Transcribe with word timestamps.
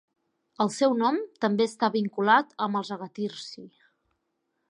El 0.63 0.71
seu 0.75 0.95
nom 1.01 1.19
també 1.45 1.67
està 1.71 1.91
vinculat 1.97 2.57
amb 2.67 2.81
els 2.81 2.91
Agathyrsi. 2.97 3.67